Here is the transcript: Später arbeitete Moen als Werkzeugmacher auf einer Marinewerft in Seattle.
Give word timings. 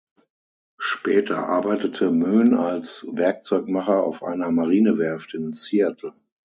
Später 0.79 1.47
arbeitete 1.47 2.09
Moen 2.09 2.55
als 2.55 3.05
Werkzeugmacher 3.11 4.03
auf 4.03 4.23
einer 4.23 4.49
Marinewerft 4.49 5.35
in 5.35 5.53
Seattle. 5.53 6.15